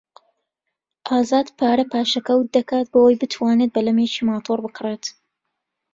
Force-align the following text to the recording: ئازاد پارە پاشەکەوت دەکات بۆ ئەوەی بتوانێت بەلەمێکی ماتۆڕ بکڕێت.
ئازاد 1.09 1.47
پارە 1.59 1.85
پاشەکەوت 1.91 2.47
دەکات 2.55 2.85
بۆ 2.91 2.97
ئەوەی 3.01 3.19
بتوانێت 3.21 3.71
بەلەمێکی 3.75 4.25
ماتۆڕ 4.29 4.59
بکڕێت. 4.65 5.03